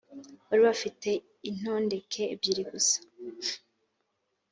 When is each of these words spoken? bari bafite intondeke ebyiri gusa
bari 0.47 0.61
bafite 0.67 1.09
intondeke 1.49 2.23
ebyiri 2.33 2.63
gusa 2.71 2.97